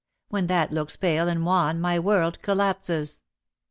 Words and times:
When 0.29 0.47
that 0.47 0.71
looks 0.71 0.95
pale 0.97 1.27
and 1.27 1.45
wan 1.45 1.79
my 1.79 1.99
world 1.99 2.41
collapses. 2.41 3.21